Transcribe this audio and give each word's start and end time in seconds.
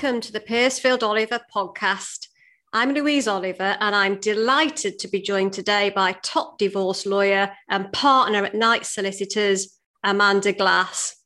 welcome 0.00 0.20
to 0.20 0.30
the 0.30 0.38
Piercefield 0.38 1.02
Oliver 1.02 1.40
podcast. 1.52 2.28
I'm 2.72 2.94
Louise 2.94 3.26
Oliver, 3.26 3.76
and 3.80 3.96
I'm 3.96 4.20
delighted 4.20 5.00
to 5.00 5.08
be 5.08 5.20
joined 5.20 5.52
today 5.52 5.90
by 5.90 6.12
top 6.22 6.56
divorce 6.56 7.04
lawyer 7.04 7.50
and 7.68 7.92
partner 7.92 8.44
at 8.44 8.54
Knight 8.54 8.86
Solicitors, 8.86 9.76
Amanda 10.04 10.52
Glass. 10.52 11.16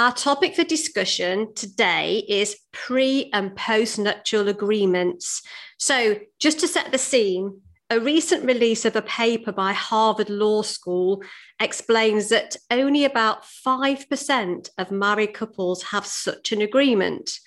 Our 0.00 0.12
topic 0.12 0.56
for 0.56 0.64
discussion 0.64 1.54
today 1.54 2.24
is 2.28 2.58
pre 2.72 3.30
and 3.32 3.54
post 3.54 4.00
nuptial 4.00 4.48
agreements. 4.48 5.42
So, 5.78 6.18
just 6.40 6.58
to 6.58 6.66
set 6.66 6.90
the 6.90 6.98
scene, 6.98 7.60
a 7.88 8.00
recent 8.00 8.44
release 8.44 8.84
of 8.84 8.96
a 8.96 9.02
paper 9.02 9.52
by 9.52 9.72
Harvard 9.72 10.28
Law 10.28 10.62
School 10.62 11.22
explains 11.60 12.30
that 12.30 12.56
only 12.68 13.04
about 13.04 13.44
5% 13.44 14.70
of 14.76 14.90
married 14.90 15.34
couples 15.34 15.84
have 15.84 16.04
such 16.04 16.50
an 16.50 16.60
agreement. 16.60 17.38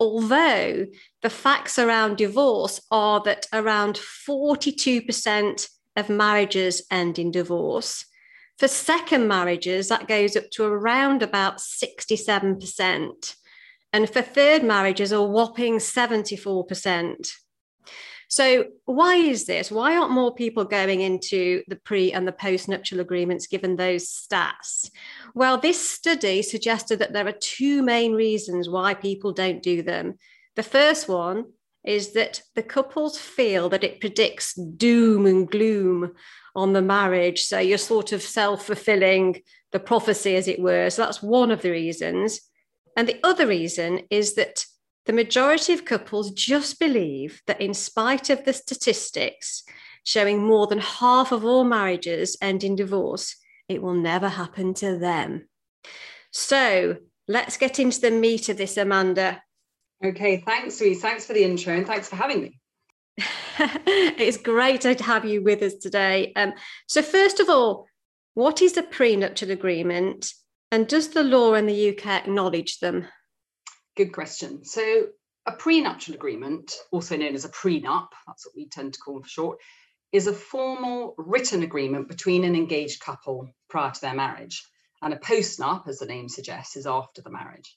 Although 0.00 0.86
the 1.22 1.30
facts 1.30 1.78
around 1.78 2.16
divorce 2.16 2.80
are 2.90 3.20
that 3.24 3.46
around 3.52 3.96
42% 3.96 5.68
of 5.96 6.08
marriages 6.08 6.82
end 6.90 7.18
in 7.18 7.30
divorce. 7.30 8.04
For 8.58 8.68
second 8.68 9.28
marriages, 9.28 9.88
that 9.88 10.08
goes 10.08 10.36
up 10.36 10.50
to 10.52 10.64
around 10.64 11.22
about 11.22 11.58
67%. 11.58 13.34
And 13.92 14.10
for 14.10 14.22
third 14.22 14.62
marriages, 14.64 15.12
a 15.12 15.22
whopping 15.22 15.78
74%. 15.78 17.30
So, 18.30 18.66
why 18.84 19.16
is 19.16 19.46
this? 19.46 19.70
Why 19.70 19.96
aren't 19.96 20.10
more 20.10 20.34
people 20.34 20.64
going 20.64 21.00
into 21.00 21.62
the 21.66 21.76
pre 21.76 22.12
and 22.12 22.28
the 22.28 22.32
post 22.32 22.68
nuptial 22.68 23.00
agreements 23.00 23.46
given 23.46 23.76
those 23.76 24.06
stats? 24.06 24.90
Well, 25.34 25.56
this 25.56 25.90
study 25.90 26.42
suggested 26.42 26.98
that 26.98 27.14
there 27.14 27.26
are 27.26 27.32
two 27.32 27.82
main 27.82 28.12
reasons 28.12 28.68
why 28.68 28.92
people 28.92 29.32
don't 29.32 29.62
do 29.62 29.80
them. 29.80 30.18
The 30.56 30.62
first 30.62 31.08
one 31.08 31.46
is 31.84 32.12
that 32.12 32.42
the 32.54 32.62
couples 32.62 33.18
feel 33.18 33.70
that 33.70 33.84
it 33.84 34.00
predicts 34.00 34.52
doom 34.52 35.24
and 35.24 35.50
gloom 35.50 36.12
on 36.54 36.74
the 36.74 36.82
marriage. 36.82 37.44
So, 37.44 37.58
you're 37.58 37.78
sort 37.78 38.12
of 38.12 38.20
self 38.20 38.66
fulfilling 38.66 39.40
the 39.72 39.80
prophecy, 39.80 40.36
as 40.36 40.48
it 40.48 40.60
were. 40.60 40.90
So, 40.90 41.02
that's 41.02 41.22
one 41.22 41.50
of 41.50 41.62
the 41.62 41.70
reasons. 41.70 42.40
And 42.94 43.08
the 43.08 43.20
other 43.24 43.46
reason 43.46 44.02
is 44.10 44.34
that 44.34 44.66
the 45.08 45.14
majority 45.14 45.72
of 45.72 45.86
couples 45.86 46.30
just 46.32 46.78
believe 46.78 47.40
that, 47.46 47.62
in 47.62 47.72
spite 47.72 48.28
of 48.28 48.44
the 48.44 48.52
statistics 48.52 49.64
showing 50.04 50.44
more 50.44 50.66
than 50.66 50.80
half 50.80 51.32
of 51.32 51.46
all 51.46 51.64
marriages 51.64 52.36
end 52.42 52.62
in 52.62 52.76
divorce, 52.76 53.34
it 53.70 53.80
will 53.80 53.94
never 53.94 54.28
happen 54.28 54.74
to 54.74 54.98
them. 54.98 55.48
So 56.30 56.96
let's 57.26 57.56
get 57.56 57.78
into 57.78 58.02
the 58.02 58.10
meat 58.10 58.50
of 58.50 58.58
this, 58.58 58.76
Amanda. 58.76 59.42
Okay, 60.04 60.42
thanks, 60.44 60.78
Louise. 60.78 61.00
Thanks 61.00 61.24
for 61.24 61.32
the 61.32 61.42
intro 61.42 61.72
and 61.72 61.86
thanks 61.86 62.10
for 62.10 62.16
having 62.16 62.42
me. 62.42 62.60
it's 63.16 64.36
great 64.36 64.82
to 64.82 64.92
have 65.02 65.24
you 65.24 65.42
with 65.42 65.62
us 65.62 65.76
today. 65.76 66.34
Um, 66.36 66.52
so, 66.86 67.00
first 67.00 67.40
of 67.40 67.48
all, 67.48 67.86
what 68.34 68.60
is 68.60 68.76
a 68.76 68.82
prenuptial 68.82 69.50
agreement 69.50 70.34
and 70.70 70.86
does 70.86 71.08
the 71.08 71.24
law 71.24 71.54
in 71.54 71.64
the 71.64 71.96
UK 71.96 72.06
acknowledge 72.08 72.80
them? 72.80 73.08
Good 73.98 74.12
question. 74.12 74.64
So, 74.64 75.08
a 75.44 75.50
prenuptial 75.50 76.14
agreement, 76.14 76.72
also 76.92 77.16
known 77.16 77.34
as 77.34 77.44
a 77.44 77.48
prenup, 77.48 78.06
that's 78.28 78.46
what 78.46 78.54
we 78.54 78.68
tend 78.68 78.94
to 78.94 79.00
call 79.00 79.20
for 79.20 79.28
short, 79.28 79.58
is 80.12 80.28
a 80.28 80.32
formal 80.32 81.16
written 81.18 81.64
agreement 81.64 82.06
between 82.06 82.44
an 82.44 82.54
engaged 82.54 83.00
couple 83.00 83.48
prior 83.68 83.90
to 83.90 84.00
their 84.00 84.14
marriage. 84.14 84.64
And 85.02 85.12
a 85.12 85.16
postnup, 85.16 85.88
as 85.88 85.98
the 85.98 86.06
name 86.06 86.28
suggests, 86.28 86.76
is 86.76 86.86
after 86.86 87.22
the 87.22 87.32
marriage. 87.32 87.76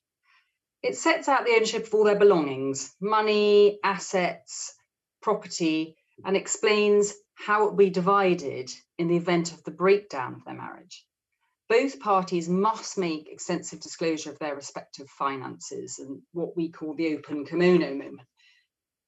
It 0.84 0.96
sets 0.96 1.28
out 1.28 1.44
the 1.44 1.56
ownership 1.56 1.88
of 1.88 1.94
all 1.96 2.04
their 2.04 2.20
belongings, 2.20 2.94
money, 3.02 3.80
assets, 3.84 4.76
property, 5.24 5.96
and 6.24 6.38
explains 6.38 7.16
how 7.34 7.64
it 7.64 7.72
will 7.72 7.78
be 7.78 7.90
divided 7.90 8.70
in 9.00 9.08
the 9.08 9.18
event 9.18 9.54
of 9.54 9.64
the 9.64 9.72
breakdown 9.72 10.36
of 10.36 10.46
their 10.46 10.54
marriage 10.54 11.04
both 11.72 12.02
parties 12.02 12.50
must 12.50 12.98
make 12.98 13.30
extensive 13.30 13.80
disclosure 13.80 14.30
of 14.30 14.38
their 14.40 14.56
respective 14.56 15.08
finances 15.08 16.00
and 16.00 16.22
what 16.34 16.54
we 16.58 16.70
call 16.70 16.94
the 16.94 17.16
open 17.16 17.46
kimono 17.46 17.96
moment. 17.96 18.28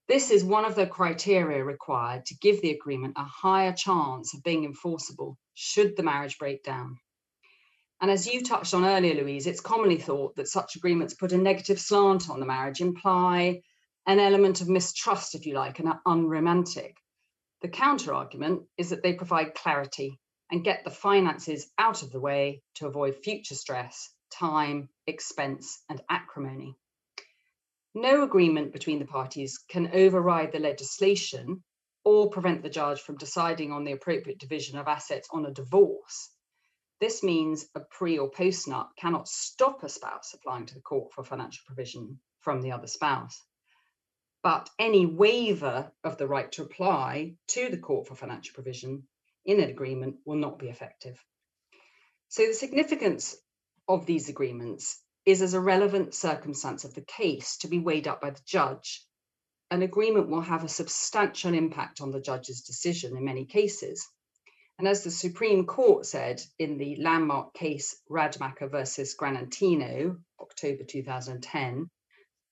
This 0.07 0.31
is 0.31 0.45
one 0.45 0.63
of 0.63 0.73
the 0.73 0.87
criteria 0.87 1.61
required 1.61 2.25
to 2.27 2.37
give 2.37 2.61
the 2.61 2.71
agreement 2.71 3.15
a 3.17 3.25
higher 3.25 3.73
chance 3.73 4.33
of 4.33 4.43
being 4.43 4.63
enforceable 4.63 5.37
should 5.53 5.97
the 5.97 6.03
marriage 6.03 6.37
break 6.37 6.63
down. 6.63 6.95
And 7.99 8.09
as 8.09 8.27
you 8.27 8.41
touched 8.41 8.73
on 8.73 8.85
earlier, 8.85 9.15
Louise, 9.15 9.45
it's 9.45 9.59
commonly 9.59 9.97
thought 9.97 10.37
that 10.37 10.47
such 10.47 10.77
agreements 10.77 11.15
put 11.15 11.33
a 11.33 11.37
negative 11.37 11.81
slant 11.81 12.29
on 12.29 12.39
the 12.39 12.45
marriage, 12.45 12.79
imply 12.79 13.59
an 14.07 14.19
element 14.19 14.61
of 14.61 14.69
mistrust, 14.69 15.35
if 15.35 15.45
you 15.45 15.53
like, 15.53 15.79
and 15.79 15.89
are 15.89 15.99
unromantic. 16.05 16.95
The 17.61 17.67
counter 17.67 18.13
argument 18.13 18.61
is 18.77 18.89
that 18.91 19.03
they 19.03 19.11
provide 19.11 19.53
clarity 19.53 20.17
and 20.53 20.63
get 20.63 20.83
the 20.83 20.91
finances 20.91 21.65
out 21.79 22.03
of 22.03 22.11
the 22.11 22.19
way 22.19 22.61
to 22.75 22.85
avoid 22.85 23.15
future 23.15 23.55
stress, 23.55 24.13
time, 24.29 24.87
expense, 25.07 25.81
and 25.89 25.99
acrimony. 26.11 26.75
No 27.95 28.21
agreement 28.21 28.71
between 28.71 28.99
the 28.99 29.07
parties 29.07 29.57
can 29.67 29.89
override 29.91 30.51
the 30.51 30.59
legislation 30.59 31.63
or 32.05 32.29
prevent 32.29 32.61
the 32.61 32.69
judge 32.69 33.01
from 33.01 33.17
deciding 33.17 33.71
on 33.71 33.83
the 33.83 33.93
appropriate 33.93 34.37
division 34.37 34.77
of 34.77 34.87
assets 34.87 35.27
on 35.31 35.43
a 35.47 35.51
divorce. 35.51 36.29
This 36.99 37.23
means 37.23 37.65
a 37.73 37.79
pre 37.79 38.19
or 38.19 38.29
post 38.29 38.67
nup 38.67 38.89
cannot 38.95 39.27
stop 39.27 39.81
a 39.81 39.89
spouse 39.89 40.35
applying 40.35 40.67
to 40.67 40.75
the 40.75 40.81
court 40.81 41.13
for 41.13 41.23
financial 41.23 41.63
provision 41.65 42.19
from 42.41 42.61
the 42.61 42.73
other 42.73 42.85
spouse. 42.85 43.41
But 44.43 44.69
any 44.77 45.07
waiver 45.07 45.91
of 46.03 46.19
the 46.19 46.27
right 46.27 46.51
to 46.51 46.61
apply 46.61 47.37
to 47.47 47.69
the 47.69 47.79
court 47.79 48.07
for 48.07 48.13
financial 48.13 48.53
provision 48.53 49.07
in 49.45 49.59
an 49.59 49.69
agreement 49.69 50.17
will 50.25 50.37
not 50.37 50.59
be 50.59 50.69
effective. 50.69 51.23
So 52.29 52.47
the 52.47 52.53
significance 52.53 53.35
of 53.87 54.05
these 54.05 54.29
agreements 54.29 54.99
is 55.25 55.41
as 55.41 55.53
a 55.53 55.59
relevant 55.59 56.13
circumstance 56.13 56.83
of 56.83 56.93
the 56.93 57.05
case 57.05 57.57
to 57.57 57.67
be 57.67 57.79
weighed 57.79 58.07
up 58.07 58.21
by 58.21 58.31
the 58.31 58.41
judge. 58.45 59.05
An 59.71 59.81
agreement 59.81 60.29
will 60.29 60.41
have 60.41 60.63
a 60.63 60.69
substantial 60.69 61.53
impact 61.53 62.01
on 62.01 62.11
the 62.11 62.21
judge's 62.21 62.61
decision 62.61 63.17
in 63.17 63.25
many 63.25 63.45
cases. 63.45 64.07
And 64.79 64.87
as 64.87 65.03
the 65.03 65.11
Supreme 65.11 65.65
Court 65.65 66.05
said 66.05 66.41
in 66.57 66.77
the 66.77 66.95
landmark 66.97 67.53
case 67.53 67.95
Radmacher 68.09 68.69
versus 68.69 69.15
Granatino, 69.15 70.17
October 70.39 70.83
2010, 70.83 71.89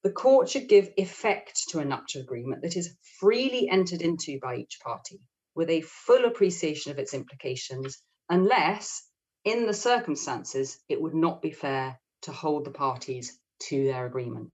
the 0.03 0.12
court 0.12 0.50
should 0.50 0.68
give 0.68 0.94
effect 0.97 1.69
to 1.69 1.79
a 1.79 1.85
nuptial 1.85 2.22
agreement 2.22 2.62
that 2.62 2.78
is 2.78 2.96
freely 3.19 3.69
entered 3.69 4.02
into 4.02 4.40
by 4.40 4.58
each 4.58 4.79
party 4.84 5.19
with 5.56 5.70
a 5.70 5.82
full 5.82 6.26
appreciation 6.26 6.92
of 6.92 7.00
its 7.00 7.14
implications, 7.14 7.98
unless, 8.30 9.04
in 9.44 9.66
the 9.66 9.74
circumstances, 9.74 10.80
it 10.90 11.02
would 11.02 11.16
not 11.16 11.42
be 11.42 11.52
fair 11.52 12.00
to 12.24 12.32
hold 12.32 12.66
the 12.66 12.72
parties 12.72 13.40
to 13.60 13.84
their 13.86 14.06
agreement. 14.06 14.52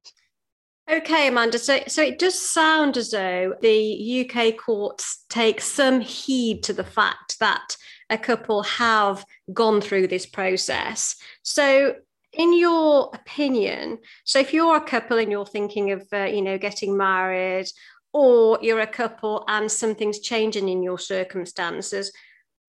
Okay, 0.90 1.28
Amanda. 1.28 1.60
So, 1.60 1.80
so 1.88 2.02
it 2.02 2.18
does 2.18 2.40
sound 2.40 2.96
as 2.96 3.12
though 3.12 3.54
the 3.62 4.30
UK 4.30 4.56
courts 4.56 5.26
take 5.30 5.60
some 5.60 6.00
heed 6.00 6.64
to 6.64 6.74
the 6.74 6.84
fact 6.84 7.38
that 7.40 7.76
a 8.10 8.18
couple 8.18 8.64
have 8.64 9.26
gone 9.52 9.82
through 9.82 10.08
this 10.08 10.26
process. 10.26 11.18
So, 11.44 11.96
in 12.32 12.58
your 12.58 13.10
opinion, 13.14 13.98
so 14.24 14.40
if 14.40 14.54
you're 14.54 14.78
a 14.78 14.82
couple 14.82 15.18
and 15.18 15.30
you're 15.30 15.46
thinking 15.46 15.92
of, 15.92 16.08
uh, 16.14 16.26
you 16.26 16.42
know, 16.42 16.58
getting 16.58 16.96
married 16.96 17.68
or 18.18 18.58
you're 18.64 18.80
a 18.80 18.88
couple 18.88 19.44
and 19.48 19.72
something's 19.72 20.20
changing 20.20 20.70
in 20.70 20.82
your 20.82 20.98
circumstances, 20.98 22.12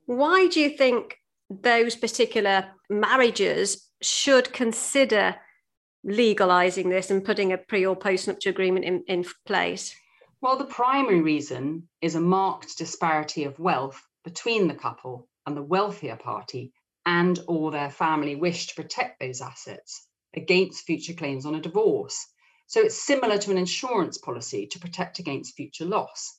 why 0.04 0.46
do 0.48 0.60
you 0.60 0.68
think 0.68 1.16
those 1.48 1.96
particular 1.96 2.66
marriages 2.90 3.88
should 4.02 4.52
consider 4.52 5.36
legalizing 6.04 6.90
this 6.90 7.10
and 7.10 7.24
putting 7.24 7.54
a 7.54 7.56
pre 7.56 7.86
or 7.86 7.96
post 7.96 8.28
nuptial 8.28 8.50
agreement 8.50 8.84
in, 8.84 9.02
in 9.08 9.24
place? 9.46 9.96
Well, 10.42 10.58
the 10.58 10.66
primary 10.66 11.22
reason 11.22 11.88
is 12.02 12.14
a 12.14 12.20
marked 12.20 12.76
disparity 12.76 13.44
of 13.44 13.58
wealth 13.58 14.00
between 14.24 14.68
the 14.68 14.74
couple 14.74 15.28
and 15.46 15.56
the 15.56 15.62
wealthier 15.62 16.16
party 16.16 16.74
and 17.06 17.40
or 17.48 17.70
their 17.70 17.90
family 17.90 18.36
wish 18.36 18.66
to 18.66 18.74
protect 18.74 19.18
those 19.18 19.40
assets 19.40 20.06
against 20.36 20.84
future 20.84 21.14
claims 21.14 21.46
on 21.46 21.54
a 21.54 21.60
divorce. 21.62 22.26
So 22.68 22.82
it's 22.82 23.02
similar 23.02 23.38
to 23.38 23.50
an 23.50 23.56
insurance 23.56 24.18
policy 24.18 24.66
to 24.66 24.78
protect 24.78 25.18
against 25.18 25.56
future 25.56 25.86
loss. 25.86 26.38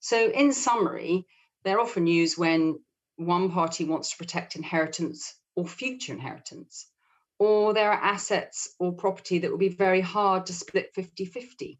So, 0.00 0.28
in 0.28 0.52
summary, 0.52 1.24
they're 1.62 1.78
often 1.78 2.08
used 2.08 2.36
when 2.36 2.80
one 3.14 3.52
party 3.52 3.84
wants 3.84 4.10
to 4.10 4.16
protect 4.16 4.56
inheritance 4.56 5.34
or 5.54 5.68
future 5.68 6.12
inheritance, 6.12 6.90
or 7.38 7.74
there 7.74 7.92
are 7.92 8.02
assets 8.02 8.74
or 8.80 8.92
property 8.92 9.38
that 9.38 9.52
will 9.52 9.58
be 9.58 9.68
very 9.68 10.00
hard 10.00 10.46
to 10.46 10.52
split 10.52 10.94
50 10.96 11.24
50. 11.26 11.78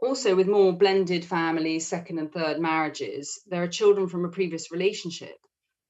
Also, 0.00 0.34
with 0.34 0.48
more 0.48 0.72
blended 0.72 1.24
families, 1.24 1.86
second 1.86 2.18
and 2.18 2.32
third 2.32 2.58
marriages, 2.58 3.40
there 3.46 3.62
are 3.62 3.68
children 3.68 4.08
from 4.08 4.24
a 4.24 4.30
previous 4.30 4.72
relationship, 4.72 5.38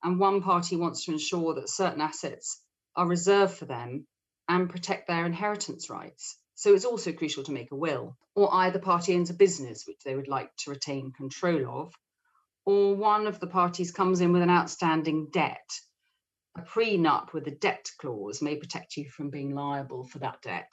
and 0.02 0.20
one 0.20 0.42
party 0.42 0.76
wants 0.76 1.06
to 1.06 1.12
ensure 1.12 1.54
that 1.54 1.70
certain 1.70 2.02
assets 2.02 2.60
are 2.94 3.06
reserved 3.06 3.54
for 3.54 3.64
them 3.64 4.06
and 4.48 4.68
protect 4.68 5.08
their 5.08 5.24
inheritance 5.24 5.88
rights. 5.88 6.36
So 6.60 6.74
it's 6.74 6.84
also 6.84 7.10
crucial 7.10 7.42
to 7.44 7.52
make 7.52 7.72
a 7.72 7.74
will, 7.74 8.18
or 8.34 8.52
either 8.52 8.78
party 8.78 9.14
owns 9.14 9.30
a 9.30 9.34
business 9.34 9.84
which 9.86 10.00
they 10.04 10.14
would 10.14 10.28
like 10.28 10.54
to 10.58 10.70
retain 10.70 11.10
control 11.10 11.66
of, 11.66 11.94
or 12.66 12.94
one 12.94 13.26
of 13.26 13.40
the 13.40 13.46
parties 13.46 13.90
comes 13.90 14.20
in 14.20 14.30
with 14.30 14.42
an 14.42 14.50
outstanding 14.50 15.28
debt. 15.32 15.70
A 16.58 16.60
prenup 16.60 17.32
with 17.32 17.46
a 17.46 17.52
debt 17.52 17.90
clause 17.98 18.42
may 18.42 18.56
protect 18.56 18.98
you 18.98 19.08
from 19.08 19.30
being 19.30 19.54
liable 19.54 20.04
for 20.04 20.18
that 20.18 20.42
debt. 20.42 20.70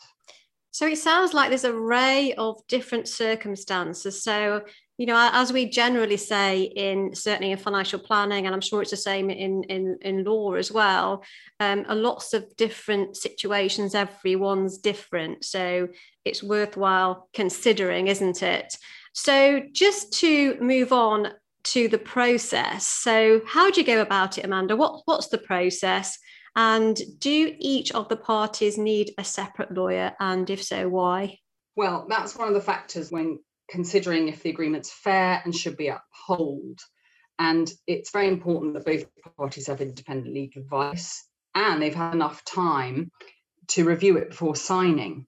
So 0.72 0.88
it 0.88 0.98
sounds 0.98 1.34
like 1.34 1.48
there's 1.48 1.64
an 1.64 1.74
array 1.74 2.34
of 2.34 2.60
different 2.68 3.08
circumstances. 3.08 4.22
So, 4.22 4.64
you 4.98 5.06
know, 5.06 5.30
as 5.32 5.54
we 5.54 5.70
generally 5.70 6.18
say 6.18 6.64
in 6.64 7.14
certainly 7.14 7.52
in 7.52 7.58
financial 7.58 8.00
planning, 8.00 8.46
and 8.46 8.56
I'm 8.56 8.62
sure 8.62 8.82
it's 8.82 8.92
the 8.92 8.98
same 8.98 9.30
in 9.30 9.64
in, 9.66 9.98
in 10.02 10.24
law 10.24 10.54
as 10.54 10.72
well, 10.72 11.24
um, 11.60 11.86
are 11.88 11.96
lots 11.96 12.34
of 12.34 12.56
different 12.58 13.16
situations. 13.16 13.94
Everyone's 13.94 14.80
different, 14.80 15.46
so 15.46 15.88
it's 16.26 16.42
worthwhile 16.42 17.30
considering, 17.34 18.08
isn't 18.08 18.42
it? 18.42 18.76
So, 19.14 19.62
just 19.72 20.14
to 20.20 20.58
move 20.60 20.92
on 20.92 21.30
to 21.66 21.88
the 21.88 22.00
process. 22.00 22.88
So, 22.88 23.42
how 23.46 23.70
do 23.70 23.80
you 23.82 23.86
go 23.86 24.02
about 24.02 24.40
it, 24.40 24.46
Amanda? 24.46 24.76
What 24.76 25.04
what's 25.06 25.28
the 25.28 25.38
process? 25.38 26.18
And 26.56 27.00
do 27.20 27.54
each 27.60 27.92
of 27.92 28.10
the 28.10 28.18
parties 28.18 28.80
need 28.80 29.14
a 29.20 29.24
separate 29.24 29.72
lawyer? 29.72 30.14
And 30.20 30.50
if 30.50 30.64
so, 30.64 30.90
why? 30.90 31.38
Well, 31.76 32.08
that's 32.10 32.36
one 32.36 32.48
of 32.48 32.56
the 32.56 32.62
factors 32.62 33.12
when 33.12 33.38
considering 33.70 34.28
if 34.28 34.44
the 34.44 34.50
agreement's 34.50 34.92
fair 34.92 35.42
and 35.44 35.56
should 35.56 35.78
be 35.78 35.90
upheld. 35.90 36.80
And 37.40 37.72
it's 37.86 38.12
very 38.12 38.28
important 38.28 38.74
that 38.74 38.86
both 38.86 39.06
parties 39.38 39.68
have 39.68 39.82
independent 39.82 40.34
legal 40.34 40.62
advice 40.62 41.28
and 41.54 41.82
they've 41.82 41.94
had 41.94 42.14
enough 42.14 42.44
time 42.46 43.12
to 43.70 43.86
review 43.86 44.18
it 44.18 44.30
before 44.30 44.56
signing. 44.56 45.26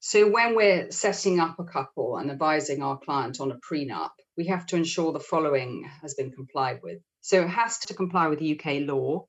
So 0.00 0.28
when 0.28 0.56
we're 0.56 0.90
setting 0.90 1.38
up 1.38 1.60
a 1.60 1.64
couple 1.64 2.16
and 2.16 2.30
advising 2.30 2.82
our 2.82 2.98
client 2.98 3.40
on 3.40 3.52
a 3.52 3.58
prenup, 3.58 4.10
we 4.36 4.46
have 4.46 4.66
to 4.66 4.76
ensure 4.76 5.12
the 5.12 5.20
following 5.20 5.88
has 6.00 6.14
been 6.14 6.32
complied 6.32 6.80
with. 6.82 6.98
So 7.20 7.42
it 7.42 7.48
has 7.48 7.78
to 7.80 7.94
comply 7.94 8.26
with 8.26 8.42
UK 8.42 8.80
law, 8.80 9.26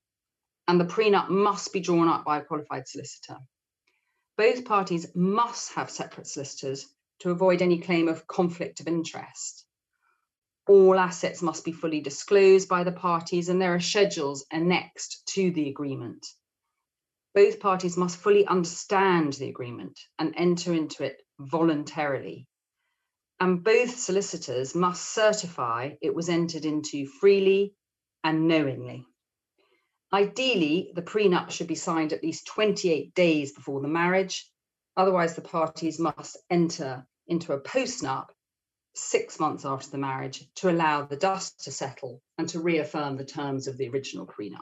and 0.68 0.80
the 0.80 0.86
prenup 0.86 1.30
must 1.30 1.74
be 1.74 1.80
drawn 1.80 2.08
up 2.08 2.26
by 2.26 2.40
a 2.40 2.44
qualified 2.44 2.88
solicitor. 2.88 3.38
Both 4.36 4.66
parties 4.66 5.08
must 5.14 5.74
have 5.74 5.92
separate 5.92 6.26
solicitors 6.26 6.88
to 7.20 7.32
avoid 7.32 7.62
any 7.62 7.80
claim 7.80 8.08
of 8.08 8.28
conflict 8.28 8.80
of 8.80 8.88
interest. 8.88 9.66
All 10.68 10.98
assets 10.98 11.42
must 11.42 11.66
be 11.66 11.72
fully 11.72 12.00
disclosed 12.00 12.70
by 12.70 12.84
the 12.84 12.92
parties, 12.92 13.50
and 13.50 13.62
there 13.62 13.76
are 13.76 13.80
schedules 13.80 14.46
annexed 14.52 15.24
to 15.34 15.52
the 15.52 15.70
agreement. 15.70 16.26
Both 17.36 17.60
parties 17.60 17.98
must 17.98 18.18
fully 18.18 18.46
understand 18.46 19.34
the 19.34 19.50
agreement 19.50 20.00
and 20.20 20.34
enter 20.38 20.74
into 20.74 21.04
it 21.04 21.22
voluntarily. 21.40 22.48
And 23.40 23.64
both 23.64 23.98
solicitors 23.98 24.76
must 24.76 25.14
certify 25.14 25.96
it 26.02 26.14
was 26.14 26.30
entered 26.30 26.64
into 26.64 27.08
freely 27.08 27.76
and 28.24 28.48
knowingly. 28.48 29.06
Ideally, 30.14 30.92
the 30.94 31.02
prenup 31.02 31.50
should 31.50 31.68
be 31.68 31.76
signed 31.76 32.14
at 32.14 32.24
least 32.24 32.46
28 32.48 33.16
days 33.16 33.52
before 33.52 33.82
the 33.82 33.88
marriage. 33.88 34.48
Otherwise, 34.96 35.36
the 35.36 35.42
parties 35.42 36.00
must 36.00 36.38
enter 36.50 37.06
into 37.28 37.54
a 37.54 37.60
postnup 37.60 38.28
six 38.96 39.40
months 39.40 39.66
after 39.66 39.90
the 39.90 39.98
marriage 39.98 40.46
to 40.56 40.70
allow 40.70 41.04
the 41.04 41.16
dust 41.16 41.64
to 41.64 41.72
settle 41.72 42.22
and 42.38 42.48
to 42.50 42.60
reaffirm 42.60 43.18
the 43.18 43.26
terms 43.26 43.68
of 43.68 43.78
the 43.78 43.90
original 43.90 44.28
prenup. 44.28 44.60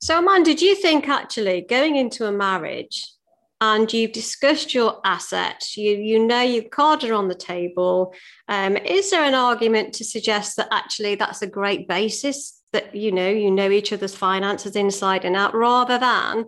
So, 0.00 0.18
Amanda, 0.18 0.54
do 0.54 0.64
you 0.64 0.74
think 0.74 1.08
actually 1.08 1.62
going 1.62 1.96
into 1.96 2.26
a 2.26 2.32
marriage 2.32 3.06
and 3.60 3.90
you've 3.90 4.12
discussed 4.12 4.74
your 4.74 5.00
assets, 5.04 5.76
you, 5.76 5.92
you 5.92 6.18
know 6.18 6.42
you've 6.42 6.70
cards 6.70 7.04
are 7.04 7.14
on 7.14 7.28
the 7.28 7.34
table, 7.34 8.12
um, 8.48 8.76
is 8.76 9.10
there 9.10 9.24
an 9.24 9.34
argument 9.34 9.94
to 9.94 10.04
suggest 10.04 10.56
that 10.56 10.68
actually 10.70 11.14
that's 11.14 11.42
a 11.42 11.46
great 11.46 11.88
basis 11.88 12.60
that 12.72 12.94
you 12.94 13.10
know 13.10 13.28
you 13.28 13.50
know 13.50 13.70
each 13.70 13.92
other's 13.92 14.14
finances 14.14 14.76
inside 14.76 15.24
and 15.24 15.36
out 15.36 15.54
rather 15.54 15.96
than 15.96 16.44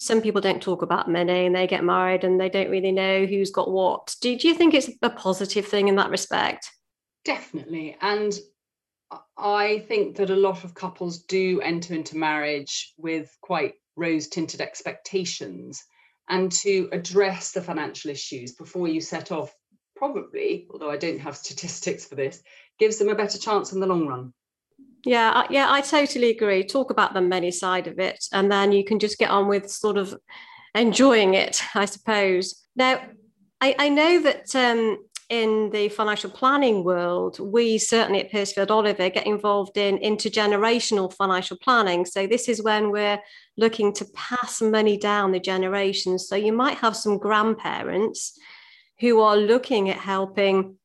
some 0.00 0.22
people 0.22 0.40
don't 0.40 0.62
talk 0.62 0.80
about 0.80 1.10
money 1.10 1.44
and 1.44 1.54
they 1.54 1.66
get 1.66 1.84
married 1.84 2.24
and 2.24 2.40
they 2.40 2.48
don't 2.48 2.70
really 2.70 2.90
know 2.90 3.26
who's 3.26 3.50
got 3.50 3.70
what. 3.70 4.16
Do, 4.22 4.34
do 4.34 4.48
you 4.48 4.54
think 4.54 4.72
it's 4.72 4.88
a 5.02 5.10
positive 5.10 5.66
thing 5.66 5.88
in 5.88 5.96
that 5.96 6.08
respect? 6.08 6.70
Definitely. 7.24 7.96
And 8.00 8.36
i 9.36 9.84
think 9.88 10.16
that 10.16 10.30
a 10.30 10.36
lot 10.36 10.62
of 10.62 10.72
couples 10.72 11.24
do 11.24 11.60
enter 11.62 11.94
into 11.94 12.16
marriage 12.16 12.94
with 12.96 13.36
quite 13.40 13.74
rose 13.96 14.28
tinted 14.28 14.60
expectations. 14.60 15.82
And 16.28 16.50
to 16.62 16.88
address 16.92 17.50
the 17.50 17.60
financial 17.60 18.10
issues 18.10 18.54
before 18.54 18.86
you 18.86 19.00
set 19.00 19.32
off 19.32 19.52
probably 19.96 20.66
although 20.70 20.90
i 20.90 20.96
don't 20.96 21.18
have 21.18 21.36
statistics 21.36 22.06
for 22.06 22.14
this 22.14 22.42
gives 22.78 22.98
them 22.98 23.10
a 23.10 23.14
better 23.14 23.38
chance 23.38 23.72
in 23.72 23.80
the 23.80 23.86
long 23.86 24.06
run 24.06 24.32
yeah 25.04 25.46
yeah 25.50 25.66
i 25.70 25.80
totally 25.80 26.30
agree 26.30 26.62
talk 26.62 26.90
about 26.90 27.14
the 27.14 27.20
many 27.20 27.50
side 27.50 27.86
of 27.86 27.98
it 27.98 28.24
and 28.32 28.50
then 28.50 28.72
you 28.72 28.84
can 28.84 28.98
just 28.98 29.18
get 29.18 29.30
on 29.30 29.48
with 29.48 29.70
sort 29.70 29.96
of 29.96 30.14
enjoying 30.74 31.34
it 31.34 31.62
i 31.74 31.84
suppose 31.84 32.66
now 32.76 33.00
i, 33.60 33.74
I 33.78 33.88
know 33.88 34.22
that 34.22 34.54
um, 34.54 34.98
in 35.30 35.70
the 35.70 35.88
financial 35.88 36.28
planning 36.28 36.82
world, 36.82 37.38
we 37.38 37.78
certainly 37.78 38.20
at 38.20 38.32
Piercefield 38.32 38.70
Oliver 38.70 39.08
get 39.08 39.28
involved 39.28 39.76
in 39.76 39.96
intergenerational 39.98 41.14
financial 41.14 41.56
planning. 41.56 42.04
So, 42.04 42.26
this 42.26 42.48
is 42.48 42.60
when 42.60 42.90
we're 42.90 43.20
looking 43.56 43.92
to 43.94 44.06
pass 44.12 44.60
money 44.60 44.96
down 44.98 45.30
the 45.30 45.38
generations. 45.38 46.26
So, 46.26 46.34
you 46.34 46.52
might 46.52 46.78
have 46.78 46.96
some 46.96 47.16
grandparents 47.16 48.36
who 48.98 49.20
are 49.20 49.36
looking 49.36 49.88
at 49.88 49.98
helping 49.98 50.76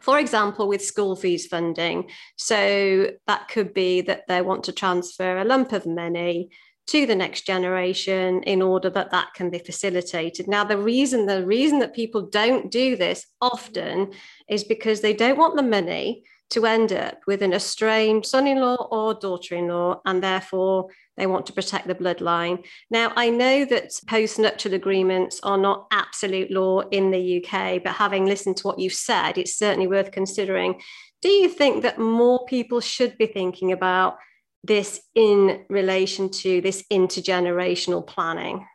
for 0.00 0.18
example, 0.18 0.68
with 0.68 0.84
school 0.84 1.16
fees 1.16 1.46
funding. 1.46 2.10
So 2.36 3.10
that 3.26 3.48
could 3.48 3.72
be 3.74 4.00
that 4.02 4.26
they 4.28 4.42
want 4.42 4.64
to 4.64 4.72
transfer 4.72 5.38
a 5.38 5.44
lump 5.44 5.72
of 5.72 5.86
money 5.86 6.50
to 6.88 7.06
the 7.06 7.14
next 7.14 7.46
generation 7.46 8.42
in 8.42 8.60
order 8.60 8.90
that 8.90 9.10
that 9.12 9.32
can 9.34 9.50
be 9.50 9.58
facilitated 9.58 10.48
now 10.48 10.64
the 10.64 10.76
reason 10.76 11.26
the 11.26 11.46
reason 11.46 11.78
that 11.78 11.94
people 11.94 12.22
don't 12.22 12.70
do 12.72 12.96
this 12.96 13.24
often 13.40 14.10
is 14.48 14.64
because 14.64 15.00
they 15.00 15.14
don't 15.14 15.38
want 15.38 15.54
the 15.54 15.62
money 15.62 16.24
to 16.52 16.66
end 16.66 16.92
up 16.92 17.20
with 17.26 17.42
an 17.42 17.52
estranged 17.52 18.26
son-in-law 18.26 18.88
or 18.90 19.14
daughter-in-law 19.14 20.00
and 20.04 20.22
therefore 20.22 20.88
they 21.16 21.26
want 21.26 21.46
to 21.46 21.52
protect 21.52 21.86
the 21.86 21.94
bloodline. 21.94 22.64
Now, 22.90 23.12
I 23.16 23.30
know 23.30 23.64
that 23.66 23.90
postnuptial 24.06 24.72
agreements 24.72 25.40
are 25.42 25.58
not 25.58 25.86
absolute 25.90 26.50
law 26.50 26.80
in 26.80 27.10
the 27.10 27.44
UK, 27.44 27.82
but 27.82 27.94
having 27.94 28.26
listened 28.26 28.56
to 28.58 28.66
what 28.66 28.78
you've 28.78 28.92
said, 28.92 29.38
it's 29.38 29.56
certainly 29.56 29.86
worth 29.86 30.10
considering. 30.10 30.80
Do 31.20 31.28
you 31.28 31.48
think 31.48 31.82
that 31.82 31.98
more 31.98 32.44
people 32.46 32.80
should 32.80 33.18
be 33.18 33.26
thinking 33.26 33.72
about 33.72 34.18
this 34.64 35.00
in 35.14 35.64
relation 35.68 36.30
to 36.30 36.60
this 36.60 36.84
intergenerational 36.90 38.06
planning? 38.06 38.66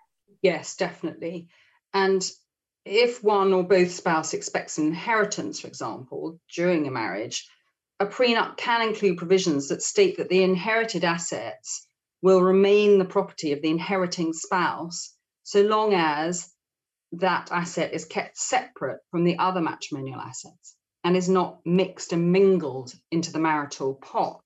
Yes, 0.41 0.75
definitely. 0.75 1.48
And 1.93 2.29
if 2.86 3.24
one 3.24 3.53
or 3.53 3.63
both 3.63 3.91
spouse 3.91 4.34
expects 4.34 4.77
an 4.77 4.88
inheritance, 4.88 5.60
for 5.60 5.67
example, 5.67 6.39
during 6.53 6.88
a 6.88 6.91
marriage, 6.91 7.48
a 7.99 8.05
prenup 8.05 8.57
can 8.57 8.87
include 8.87 9.17
provisions 9.17 9.69
that 9.69 9.81
state 9.81 10.17
that 10.17 10.29
the 10.29 10.43
inherited 10.43 11.03
assets 11.03 11.87
will 12.21 12.41
remain 12.41 12.97
the 12.97 13.05
property 13.05 13.53
of 13.53 13.61
the 13.61 13.69
inheriting 13.69 14.33
spouse 14.33 15.15
so 15.43 15.61
long 15.61 15.93
as 15.93 16.53
that 17.13 17.51
asset 17.51 17.93
is 17.93 18.05
kept 18.05 18.37
separate 18.37 18.99
from 19.11 19.23
the 19.23 19.37
other 19.37 19.61
matrimonial 19.61 20.19
assets 20.19 20.75
and 21.03 21.15
is 21.15 21.29
not 21.29 21.65
mixed 21.65 22.11
and 22.11 22.31
mingled 22.31 22.93
into 23.11 23.31
the 23.31 23.39
marital 23.39 23.95
pot. 23.95 24.45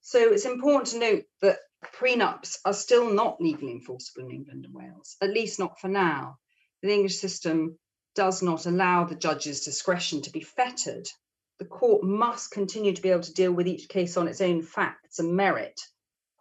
So 0.00 0.32
it's 0.32 0.46
important 0.46 0.88
to 0.88 0.98
note 0.98 1.24
that 1.42 1.58
prenups 1.84 2.58
are 2.64 2.72
still 2.72 3.10
not 3.10 3.40
legally 3.40 3.72
enforceable 3.72 4.26
in 4.26 4.34
England 4.34 4.64
and 4.64 4.74
Wales, 4.74 5.16
at 5.20 5.30
least 5.30 5.58
not 5.58 5.78
for 5.78 5.88
now. 5.88 6.38
The 6.82 6.92
English 6.92 7.18
system 7.18 7.78
does 8.14 8.42
not 8.42 8.66
allow 8.66 9.04
the 9.04 9.16
judge's 9.16 9.64
discretion 9.64 10.22
to 10.22 10.30
be 10.30 10.40
fettered. 10.40 11.06
The 11.58 11.66
court 11.66 12.02
must 12.02 12.50
continue 12.50 12.92
to 12.92 13.02
be 13.02 13.10
able 13.10 13.22
to 13.22 13.32
deal 13.32 13.52
with 13.52 13.68
each 13.68 13.88
case 13.88 14.16
on 14.16 14.28
its 14.28 14.40
own 14.40 14.62
facts 14.62 15.18
and 15.18 15.36
merit 15.36 15.80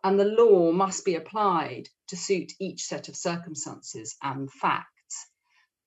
and 0.03 0.19
the 0.19 0.25
law 0.25 0.71
must 0.71 1.05
be 1.05 1.15
applied 1.15 1.87
to 2.07 2.17
suit 2.17 2.51
each 2.59 2.83
set 2.83 3.07
of 3.07 3.15
circumstances 3.15 4.15
and 4.21 4.51
facts. 4.51 5.27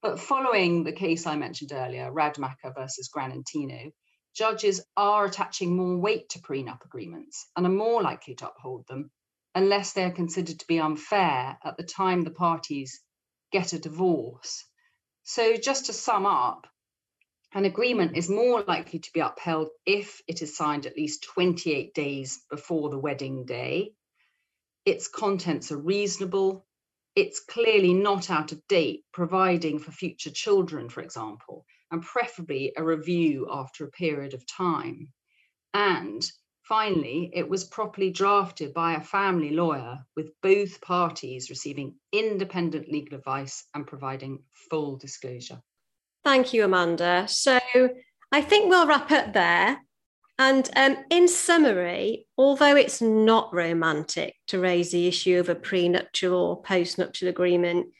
But 0.00 0.18
following 0.18 0.84
the 0.84 0.92
case 0.92 1.26
I 1.26 1.36
mentioned 1.36 1.72
earlier, 1.72 2.10
Radmacher 2.10 2.74
versus 2.74 3.10
Granatino, 3.14 3.92
judges 4.34 4.82
are 4.96 5.26
attaching 5.26 5.76
more 5.76 5.98
weight 5.98 6.30
to 6.30 6.38
prenup 6.40 6.84
agreements 6.84 7.46
and 7.56 7.66
are 7.66 7.70
more 7.70 8.02
likely 8.02 8.34
to 8.36 8.48
uphold 8.48 8.86
them 8.86 9.10
unless 9.54 9.92
they 9.92 10.04
are 10.04 10.12
considered 10.12 10.60
to 10.60 10.66
be 10.66 10.78
unfair 10.78 11.58
at 11.62 11.76
the 11.76 11.82
time 11.82 12.22
the 12.24 12.30
parties 12.30 13.02
get 13.52 13.72
a 13.74 13.78
divorce. 13.78 14.64
So, 15.24 15.56
just 15.56 15.86
to 15.86 15.92
sum 15.92 16.24
up, 16.24 16.66
an 17.54 17.64
agreement 17.64 18.16
is 18.16 18.28
more 18.28 18.62
likely 18.62 18.98
to 18.98 19.12
be 19.12 19.20
upheld 19.20 19.68
if 19.86 20.20
it 20.26 20.42
is 20.42 20.56
signed 20.56 20.86
at 20.86 20.96
least 20.96 21.24
28 21.24 21.94
days 21.94 22.40
before 22.50 22.90
the 22.90 22.98
wedding 22.98 23.44
day 23.44 23.92
its 24.86 25.08
contents 25.08 25.72
are 25.72 25.78
reasonable, 25.78 26.64
it's 27.16 27.40
clearly 27.40 27.92
not 27.92 28.30
out 28.30 28.52
of 28.52 28.66
date, 28.68 29.04
providing 29.12 29.80
for 29.80 29.90
future 29.90 30.30
children, 30.30 30.88
for 30.88 31.02
example, 31.02 31.66
and 31.90 32.02
preferably 32.02 32.72
a 32.76 32.84
review 32.84 33.48
after 33.50 33.84
a 33.84 33.90
period 33.90 34.32
of 34.32 34.46
time. 34.46 35.12
And 35.74 36.24
finally, 36.62 37.30
it 37.34 37.48
was 37.48 37.64
properly 37.64 38.10
drafted 38.10 38.72
by 38.74 38.94
a 38.94 39.00
family 39.00 39.50
lawyer 39.50 39.98
with 40.14 40.30
both 40.40 40.80
parties 40.80 41.50
receiving 41.50 41.96
independent 42.12 42.88
legal 42.88 43.18
advice 43.18 43.64
and 43.74 43.86
providing 43.86 44.44
full 44.70 44.96
disclosure. 44.96 45.60
Thank 46.26 46.52
you, 46.52 46.64
Amanda. 46.64 47.26
So 47.28 47.60
I 48.32 48.40
think 48.42 48.68
we'll 48.68 48.88
wrap 48.88 49.12
up 49.12 49.32
there. 49.32 49.78
And 50.40 50.68
um, 50.74 50.96
in 51.08 51.28
summary, 51.28 52.26
although 52.36 52.74
it's 52.74 53.00
not 53.00 53.54
romantic 53.54 54.34
to 54.48 54.58
raise 54.58 54.90
the 54.90 55.06
issue 55.06 55.38
of 55.38 55.48
a 55.48 55.54
prenuptial 55.54 56.34
or 56.34 56.60
postnuptial 56.64 57.28
agreement, 57.28 57.90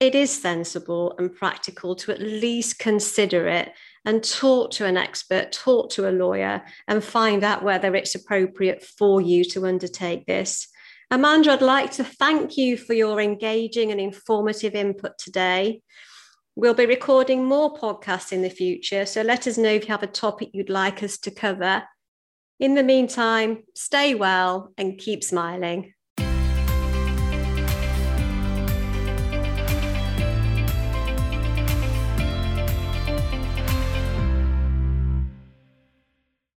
it 0.00 0.14
is 0.14 0.30
sensible 0.30 1.14
and 1.18 1.34
practical 1.34 1.96
to 1.96 2.12
at 2.12 2.20
least 2.20 2.78
consider 2.78 3.48
it 3.48 3.72
and 4.04 4.22
talk 4.22 4.72
to 4.72 4.84
an 4.84 4.98
expert, 4.98 5.50
talk 5.50 5.88
to 5.92 6.06
a 6.06 6.12
lawyer, 6.12 6.62
and 6.88 7.02
find 7.02 7.42
out 7.42 7.64
whether 7.64 7.94
it's 7.94 8.14
appropriate 8.14 8.84
for 8.84 9.22
you 9.22 9.46
to 9.46 9.64
undertake 9.64 10.26
this. 10.26 10.68
Amanda, 11.10 11.52
I'd 11.52 11.62
like 11.62 11.92
to 11.92 12.04
thank 12.04 12.58
you 12.58 12.76
for 12.76 12.92
your 12.92 13.18
engaging 13.18 13.90
and 13.90 13.98
informative 13.98 14.74
input 14.74 15.16
today. 15.16 15.80
We'll 16.54 16.74
be 16.74 16.84
recording 16.84 17.46
more 17.46 17.74
podcasts 17.74 18.30
in 18.30 18.42
the 18.42 18.50
future, 18.50 19.06
so 19.06 19.22
let 19.22 19.46
us 19.46 19.56
know 19.56 19.70
if 19.70 19.84
you 19.84 19.92
have 19.92 20.02
a 20.02 20.06
topic 20.06 20.50
you'd 20.52 20.68
like 20.68 21.02
us 21.02 21.16
to 21.20 21.30
cover. 21.30 21.84
In 22.60 22.74
the 22.74 22.82
meantime, 22.82 23.62
stay 23.74 24.14
well 24.14 24.74
and 24.76 24.98
keep 24.98 25.24
smiling. 25.24 25.94